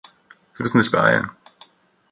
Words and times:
Sie 0.53 0.63
müssen 0.63 0.81
sich 0.81 0.91
beeilen. 0.91 1.29